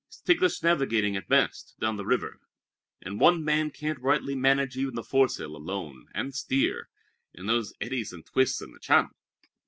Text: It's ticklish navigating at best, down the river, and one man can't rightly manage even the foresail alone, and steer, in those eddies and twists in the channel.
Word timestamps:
It's 0.07 0.19
ticklish 0.19 0.63
navigating 0.63 1.15
at 1.15 1.27
best, 1.27 1.75
down 1.79 1.95
the 1.95 2.07
river, 2.07 2.39
and 3.03 3.19
one 3.19 3.45
man 3.45 3.69
can't 3.69 3.99
rightly 4.01 4.33
manage 4.33 4.75
even 4.75 4.95
the 4.95 5.03
foresail 5.03 5.55
alone, 5.55 6.07
and 6.15 6.33
steer, 6.33 6.89
in 7.35 7.45
those 7.45 7.75
eddies 7.79 8.11
and 8.11 8.25
twists 8.25 8.63
in 8.63 8.71
the 8.71 8.79
channel. 8.79 9.11